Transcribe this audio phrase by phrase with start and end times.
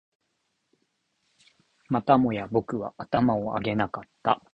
[1.89, 4.41] またもや僕は頭を上げなかった